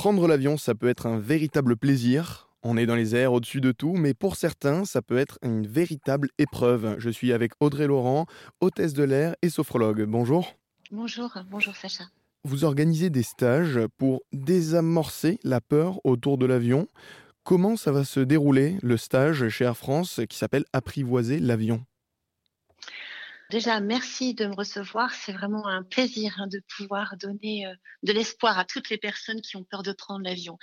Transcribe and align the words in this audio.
Prendre 0.00 0.26
l'avion, 0.26 0.56
ça 0.56 0.74
peut 0.74 0.88
être 0.88 1.04
un 1.04 1.18
véritable 1.18 1.76
plaisir. 1.76 2.48
On 2.62 2.78
est 2.78 2.86
dans 2.86 2.94
les 2.94 3.14
airs 3.14 3.34
au-dessus 3.34 3.60
de 3.60 3.70
tout, 3.70 3.92
mais 3.92 4.14
pour 4.14 4.34
certains, 4.34 4.86
ça 4.86 5.02
peut 5.02 5.18
être 5.18 5.38
une 5.42 5.66
véritable 5.66 6.30
épreuve. 6.38 6.96
Je 6.96 7.10
suis 7.10 7.34
avec 7.34 7.52
Audrey 7.60 7.86
Laurent, 7.86 8.24
hôtesse 8.62 8.94
de 8.94 9.04
l'air 9.04 9.36
et 9.42 9.50
sophrologue. 9.50 10.04
Bonjour. 10.04 10.54
Bonjour, 10.90 11.36
bonjour 11.50 11.76
Sacha. 11.76 12.04
Vous 12.44 12.64
organisez 12.64 13.10
des 13.10 13.22
stages 13.22 13.78
pour 13.98 14.22
désamorcer 14.32 15.38
la 15.44 15.60
peur 15.60 16.00
autour 16.04 16.38
de 16.38 16.46
l'avion. 16.46 16.88
Comment 17.44 17.76
ça 17.76 17.92
va 17.92 18.04
se 18.04 18.20
dérouler 18.20 18.78
le 18.80 18.96
stage 18.96 19.50
chez 19.50 19.64
Air 19.64 19.76
France 19.76 20.22
qui 20.30 20.38
s'appelle 20.38 20.64
Apprivoiser 20.72 21.40
l'avion? 21.40 21.84
Déjà, 23.50 23.80
merci 23.80 24.34
de 24.34 24.46
me 24.46 24.54
recevoir. 24.54 25.12
C'est 25.12 25.32
vraiment 25.32 25.66
un 25.66 25.82
plaisir 25.82 26.36
hein, 26.38 26.46
de 26.46 26.62
pouvoir 26.76 27.16
donner 27.16 27.66
euh, 27.66 27.74
de 28.04 28.12
l'espoir 28.12 28.56
à 28.60 28.64
toutes 28.64 28.90
les 28.90 28.96
personnes 28.96 29.40
qui 29.40 29.56
ont 29.56 29.64
peur 29.64 29.82
de 29.82 29.90
prendre 29.90 30.24
l'avion. 30.24 30.56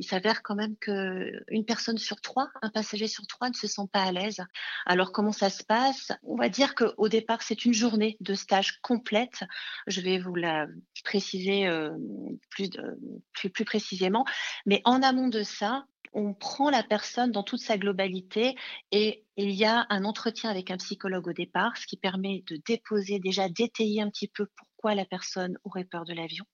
Il 0.00 0.06
s'avère 0.06 0.42
quand 0.42 0.56
même 0.56 0.76
qu'une 0.76 1.64
personne 1.64 1.98
sur 1.98 2.20
trois, 2.20 2.50
un 2.60 2.70
passager 2.70 3.06
sur 3.06 3.28
trois 3.28 3.48
ne 3.48 3.54
se 3.54 3.68
sent 3.68 3.86
pas 3.92 4.02
à 4.02 4.10
l'aise. 4.10 4.40
Alors 4.86 5.12
comment 5.12 5.30
ça 5.30 5.50
se 5.50 5.62
passe? 5.62 6.10
On 6.24 6.34
va 6.34 6.48
dire 6.48 6.74
qu'au 6.74 7.08
départ, 7.08 7.42
c'est 7.42 7.64
une 7.64 7.74
journée 7.74 8.16
de 8.18 8.34
stage 8.34 8.80
complète. 8.82 9.44
Je 9.86 10.00
vais 10.00 10.18
vous 10.18 10.34
la 10.34 10.66
préciser 11.04 11.68
euh, 11.68 11.90
plus, 12.50 13.64
précisément. 13.64 14.24
Mais 14.66 14.82
en 14.84 15.00
amont 15.02 15.28
de 15.28 15.44
ça, 15.44 15.86
on 16.12 16.34
prend 16.34 16.70
la 16.70 16.82
personne 16.82 17.32
dans 17.32 17.42
toute 17.42 17.60
sa 17.60 17.78
globalité 17.78 18.54
et 18.90 19.24
il 19.36 19.50
y 19.50 19.64
a 19.64 19.86
un 19.90 20.04
entretien 20.04 20.50
avec 20.50 20.70
un 20.70 20.76
psychologue 20.76 21.28
au 21.28 21.32
départ, 21.32 21.76
ce 21.76 21.86
qui 21.86 21.96
permet 21.96 22.44
de 22.48 22.60
déposer, 22.66 23.18
déjà 23.18 23.48
d'étayer 23.48 24.02
un 24.02 24.10
petit 24.10 24.28
peu 24.28 24.46
pourquoi 24.56 24.94
la 24.94 25.04
personne 25.04 25.56
aurait 25.64 25.84
peur 25.84 26.04
de 26.04 26.12
l'avion. 26.12 26.44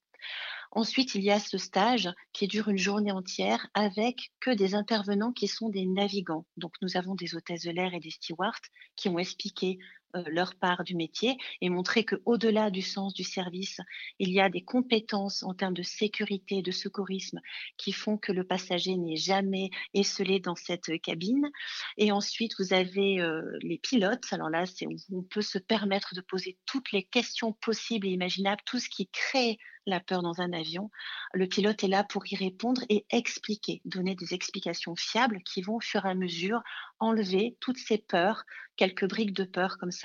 Ensuite, 0.71 1.15
il 1.15 1.23
y 1.23 1.31
a 1.31 1.41
ce 1.41 1.57
stage 1.57 2.11
qui 2.33 2.47
dure 2.47 2.69
une 2.69 2.79
journée 2.79 3.13
entière 3.13 3.69
avec 3.73 4.33
que 4.39 4.51
des 4.51 4.75
intervenants 4.75 5.33
qui 5.33 5.49
sont 5.49 5.71
des 5.71 5.87
navigants. 5.87 6.45
Donc, 6.59 6.75
nous 6.83 6.97
avons 6.97 7.15
des 7.15 7.35
hôtesses 7.35 7.63
de 7.63 7.71
l'air 7.71 7.95
et 7.95 8.01
des 8.01 8.11
stewards 8.11 8.61
qui 8.95 9.09
ont 9.09 9.19
expliqué 9.19 9.79
leur 10.27 10.55
part 10.55 10.85
du 10.85 10.95
métier 10.95 11.37
et 11.61 11.69
montrer 11.69 12.05
qu'au-delà 12.05 12.71
du 12.71 12.83
sens 12.83 13.15
du 13.15 13.25
service, 13.25 13.81
il 14.19 14.31
y 14.31 14.41
a 14.41 14.49
des 14.49 14.63
compétences 14.63 15.43
en 15.43 15.55
termes 15.55 15.75
de 15.75 15.83
sécurité, 15.83 16.63
de 16.63 16.71
secourisme 16.71 17.41
qui 17.77 17.93
font 17.93 18.17
que 18.17 18.33
le 18.33 18.45
passager 18.45 18.97
n'est 18.97 19.17
jamais 19.17 19.71
esselé 19.95 20.41
dans 20.41 20.57
cette 20.57 21.01
cabine. 21.01 21.49
Et 21.97 22.13
ensuite, 22.13 22.53
vous 22.59 22.73
avez 22.73 23.21
euh, 23.21 23.43
les 23.63 23.79
pilotes. 23.79 24.33
Alors 24.33 24.51
là, 24.51 24.67
c'est 24.67 24.87
on 25.13 25.23
peut 25.23 25.43
se 25.43 25.59
permettre 25.59 26.15
de 26.15 26.21
poser 26.21 26.59
toutes 26.67 26.93
les 26.93 27.03
questions 27.03 27.53
possibles 27.53 28.07
et 28.07 28.11
imaginables, 28.11 28.63
tout 28.65 28.79
ce 28.79 28.89
qui 28.89 29.09
crée 29.09 29.59
la 29.89 30.01
peur 30.01 30.23
dans 30.23 30.41
un 30.41 30.53
avion. 30.53 30.91
Le 31.33 31.47
pilote 31.47 31.83
est 31.83 31.89
là 31.89 32.05
pour 32.05 32.31
y 32.31 32.37
répondre 32.37 32.83
et 32.89 33.07
expliquer, 33.11 33.81
donner 33.85 34.15
des 34.15 34.35
explications 34.35 34.95
fiables 34.95 35.43
qui 35.43 35.63
vont 35.63 35.77
au 35.77 35.81
fur 35.81 36.05
et 36.05 36.11
à 36.11 36.15
mesure 36.15 36.63
enlever 37.01 37.57
toutes 37.61 37.79
ces 37.79 37.99
peurs, 37.99 38.45
quelques 38.77 39.09
briques 39.09 39.33
de 39.33 39.45
peur 39.45 39.79
comme 39.79 39.91
ça. 39.91 39.98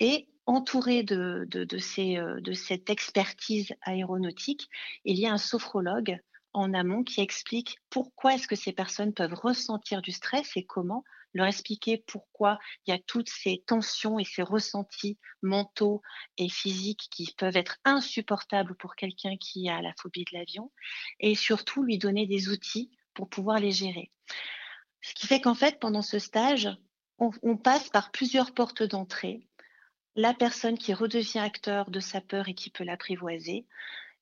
Et 0.00 0.28
entouré 0.46 1.02
de, 1.02 1.46
de, 1.50 1.78
ces, 1.78 2.16
euh, 2.16 2.40
de 2.40 2.52
cette 2.52 2.90
expertise 2.90 3.74
aéronautique, 3.82 4.68
il 5.04 5.18
y 5.18 5.26
a 5.26 5.32
un 5.32 5.38
sophrologue 5.38 6.18
en 6.54 6.72
amont 6.72 7.04
qui 7.04 7.20
explique 7.20 7.76
pourquoi 7.90 8.34
est-ce 8.34 8.48
que 8.48 8.56
ces 8.56 8.72
personnes 8.72 9.12
peuvent 9.12 9.34
ressentir 9.34 10.00
du 10.00 10.12
stress 10.12 10.56
et 10.56 10.64
comment 10.64 11.04
leur 11.34 11.46
expliquer 11.46 12.02
pourquoi 12.06 12.58
il 12.86 12.90
y 12.90 12.94
a 12.94 12.98
toutes 13.06 13.28
ces 13.28 13.62
tensions 13.66 14.18
et 14.18 14.24
ces 14.24 14.42
ressentis 14.42 15.18
mentaux 15.42 16.00
et 16.38 16.48
physiques 16.48 17.08
qui 17.10 17.34
peuvent 17.36 17.56
être 17.56 17.76
insupportables 17.84 18.74
pour 18.76 18.96
quelqu'un 18.96 19.36
qui 19.36 19.68
a 19.68 19.82
la 19.82 19.92
phobie 20.00 20.24
de 20.24 20.38
l'avion 20.38 20.72
et 21.20 21.34
surtout 21.34 21.82
lui 21.82 21.98
donner 21.98 22.26
des 22.26 22.48
outils 22.48 22.90
pour 23.14 23.28
pouvoir 23.28 23.58
les 23.58 23.72
gérer. 23.72 24.10
Ce 25.02 25.14
qui 25.14 25.26
fait 25.26 25.40
qu'en 25.40 25.54
fait, 25.54 25.78
pendant 25.78 26.02
ce 26.02 26.18
stage, 26.18 26.68
on, 27.18 27.56
passe 27.56 27.88
par 27.90 28.10
plusieurs 28.10 28.52
portes 28.52 28.82
d'entrée. 28.82 29.46
La 30.14 30.34
personne 30.34 30.78
qui 30.78 30.94
redevient 30.94 31.38
acteur 31.38 31.90
de 31.90 32.00
sa 32.00 32.20
peur 32.20 32.48
et 32.48 32.54
qui 32.54 32.70
peut 32.70 32.84
l'apprivoiser, 32.84 33.66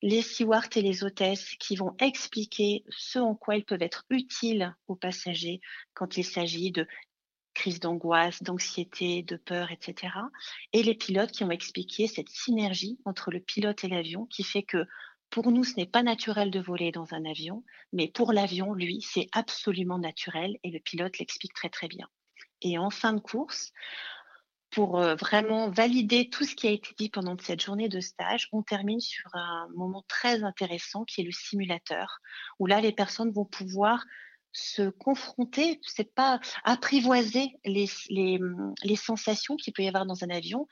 les 0.01 0.21
stewards 0.21 0.69
et 0.75 0.81
les 0.81 1.03
hôtesses 1.03 1.55
qui 1.59 1.75
vont 1.75 1.95
expliquer 1.99 2.83
ce 2.89 3.19
en 3.19 3.35
quoi 3.35 3.55
ils 3.55 3.65
peuvent 3.65 3.81
être 3.81 4.05
utiles 4.09 4.75
aux 4.87 4.95
passagers 4.95 5.59
quand 5.93 6.17
il 6.17 6.23
s'agit 6.23 6.71
de 6.71 6.87
crise 7.55 7.79
d'angoisse, 7.79 8.43
d'anxiété, 8.43 9.23
de 9.23 9.35
peur, 9.35 9.71
etc. 9.71 10.13
Et 10.73 10.83
les 10.83 10.93
pilotes 10.93 11.31
qui 11.31 11.43
ont 11.43 11.49
expliqué 11.49 12.05
cette 12.05 12.29
synergie 12.29 12.99
entre 13.05 13.31
le 13.31 13.39
pilote 13.39 13.83
et 13.83 13.87
l'avion 13.87 14.27
qui 14.27 14.43
fait 14.43 14.61
que 14.61 14.85
pour 15.31 15.51
nous, 15.51 15.63
ce 15.63 15.75
n'est 15.75 15.87
pas 15.87 16.03
naturel 16.03 16.51
de 16.51 16.59
voler 16.59 16.91
dans 16.91 17.13
un 17.13 17.25
avion, 17.25 17.63
mais 17.91 18.07
pour 18.07 18.31
l'avion, 18.31 18.73
lui, 18.73 19.01
c'est 19.01 19.27
absolument 19.31 19.97
naturel 19.97 20.57
et 20.63 20.69
le 20.69 20.79
pilote 20.79 21.17
l'explique 21.17 21.53
très 21.53 21.69
très 21.69 21.87
bien. 21.87 22.07
Et 22.61 22.77
en 22.77 22.89
fin 22.89 23.13
de 23.13 23.19
course, 23.19 23.71
pour 24.71 24.99
euh, 24.99 25.15
vraiment 25.15 25.69
valider 25.69 26.29
tout 26.29 26.43
ce 26.43 26.55
qui 26.55 26.67
a 26.67 26.71
été 26.71 26.89
dit 26.97 27.09
pendant 27.09 27.37
cette 27.39 27.61
journée 27.61 27.89
de 27.89 27.99
stage, 27.99 28.49
on 28.51 28.63
termine 28.63 28.99
sur 28.99 29.29
un 29.33 29.67
moment 29.75 30.03
très 30.07 30.43
intéressant 30.43 31.05
qui 31.05 31.21
est 31.21 31.23
le 31.23 31.31
simulateur, 31.31 32.19
où 32.59 32.65
là, 32.65 32.81
les 32.81 32.91
personnes 32.91 33.31
vont 33.31 33.45
pouvoir 33.45 34.05
se 34.51 34.89
confronter, 34.89 35.79
c'est 35.83 36.13
pas 36.13 36.39
apprivoiser 36.63 37.51
les, 37.65 37.87
sensations 38.95 39.55
qu'il 39.55 39.73
peut 39.73 39.83
y 39.83 39.87
avoir 39.87 40.05
dans 40.05 40.23
un 40.23 40.29
avion, 40.29 40.67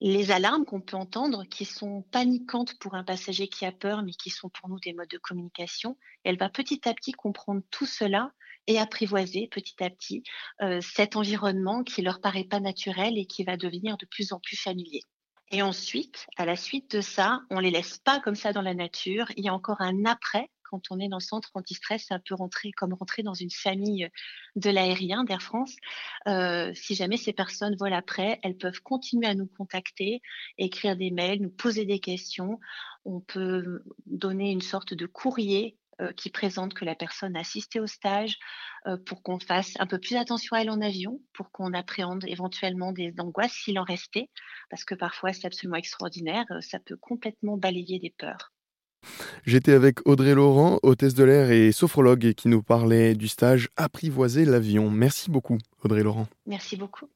les 0.00 0.30
alarmes 0.30 0.64
qu'on 0.64 0.80
peut 0.80 0.96
entendre 0.96 1.44
qui 1.44 1.64
sont 1.64 2.02
paniquantes 2.10 2.78
pour 2.78 2.94
un 2.94 3.04
passager 3.04 3.48
qui 3.48 3.66
a 3.66 3.72
peur, 3.72 4.02
mais 4.02 4.12
qui 4.12 4.30
sont 4.30 4.48
pour 4.48 4.68
nous 4.68 4.78
des 4.80 4.94
modes 4.94 5.08
de 5.08 5.18
communication. 5.18 5.98
Elle 6.24 6.38
va 6.38 6.48
petit 6.48 6.88
à 6.88 6.94
petit 6.94 7.12
comprendre 7.12 7.62
tout 7.70 7.84
cela 7.84 8.32
et 8.70 8.78
apprivoiser 8.78 9.48
petit 9.50 9.82
à 9.82 9.90
petit 9.90 10.22
euh, 10.62 10.80
cet 10.80 11.16
environnement 11.16 11.82
qui 11.82 12.02
leur 12.02 12.20
paraît 12.20 12.44
pas 12.44 12.60
naturel 12.60 13.18
et 13.18 13.26
qui 13.26 13.42
va 13.44 13.56
devenir 13.56 13.96
de 13.96 14.06
plus 14.06 14.32
en 14.32 14.38
plus 14.38 14.56
familier. 14.56 15.02
Et 15.50 15.62
ensuite, 15.62 16.26
à 16.36 16.46
la 16.46 16.54
suite 16.54 16.94
de 16.94 17.00
ça, 17.00 17.40
on 17.50 17.58
les 17.58 17.72
laisse 17.72 17.98
pas 17.98 18.20
comme 18.20 18.36
ça 18.36 18.52
dans 18.52 18.62
la 18.62 18.74
nature. 18.74 19.26
Il 19.36 19.44
y 19.44 19.48
a 19.48 19.54
encore 19.54 19.80
un 19.80 20.04
après 20.04 20.48
quand 20.70 20.82
on 20.90 21.00
est 21.00 21.08
dans 21.08 21.18
le 21.18 21.22
centre 21.22 21.50
anti-stress, 21.54 22.06
ça 22.06 22.20
peut 22.20 22.34
rentrer 22.34 22.70
comme 22.70 22.94
rentrer 22.94 23.22
dans 23.22 23.34
une 23.34 23.50
famille 23.50 24.08
de 24.54 24.70
l'aérien 24.70 25.24
d'Air 25.24 25.42
France. 25.42 25.74
Euh, 26.28 26.72
si 26.74 26.94
jamais 26.94 27.16
ces 27.16 27.32
personnes 27.32 27.74
volent 27.76 27.96
après, 27.96 28.38
elles 28.42 28.56
peuvent 28.56 28.80
continuer 28.80 29.26
à 29.26 29.34
nous 29.34 29.46
contacter, 29.46 30.22
écrire 30.58 30.96
des 30.96 31.10
mails, 31.10 31.42
nous 31.42 31.50
poser 31.50 31.84
des 31.86 31.98
questions. 31.98 32.60
On 33.04 33.20
peut 33.20 33.82
donner 34.06 34.52
une 34.52 34.60
sorte 34.60 34.94
de 34.94 35.06
courrier 35.06 35.76
euh, 36.00 36.12
qui 36.12 36.30
présente 36.30 36.74
que 36.74 36.84
la 36.84 36.94
personne 36.94 37.36
a 37.36 37.40
assisté 37.40 37.80
au 37.80 37.86
stage 37.86 38.38
euh, 38.86 38.96
pour 38.96 39.22
qu'on 39.22 39.38
fasse 39.38 39.74
un 39.78 39.86
peu 39.86 39.98
plus 39.98 40.16
attention 40.16 40.56
à 40.56 40.60
elle 40.60 40.70
en 40.70 40.80
avion, 40.80 41.20
pour 41.32 41.50
qu'on 41.50 41.72
appréhende 41.74 42.24
éventuellement 42.26 42.92
des 42.92 43.12
angoisses 43.18 43.52
s'il 43.52 43.78
en 43.78 43.84
restait, 43.84 44.28
parce 44.70 44.84
que 44.84 44.94
parfois 44.94 45.32
c'est 45.32 45.46
absolument 45.46 45.76
extraordinaire, 45.76 46.46
ça 46.60 46.78
peut 46.78 46.96
complètement 46.96 47.56
balayer 47.56 47.98
des 47.98 48.14
peurs. 48.16 48.52
J'étais 49.46 49.72
avec 49.72 50.06
Audrey 50.06 50.34
Laurent, 50.34 50.78
hôtesse 50.82 51.14
de 51.14 51.24
l'air 51.24 51.50
et 51.50 51.72
sophrologue, 51.72 52.34
qui 52.34 52.48
nous 52.48 52.62
parlait 52.62 53.14
du 53.14 53.28
stage 53.28 53.68
Apprivoiser 53.76 54.44
l'avion. 54.44 54.90
Merci 54.90 55.30
beaucoup, 55.30 55.58
Audrey 55.82 56.02
Laurent. 56.02 56.26
Merci 56.46 56.76
beaucoup. 56.76 57.08